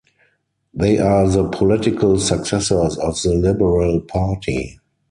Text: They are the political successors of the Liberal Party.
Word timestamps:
They 0.73 0.97
are 0.97 1.29
the 1.29 1.47
political 1.47 2.17
successors 2.17 2.97
of 2.97 3.21
the 3.21 3.35
Liberal 3.35 3.99
Party. 4.01 4.79